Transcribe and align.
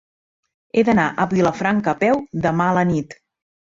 He 0.79 0.85
d'anar 0.87 1.05
a 1.11 1.29
Vilafranca 1.35 1.95
a 1.95 1.99
peu 2.03 2.21
demà 2.49 2.71
a 2.75 2.79
la 2.83 2.91
nit. 2.97 3.21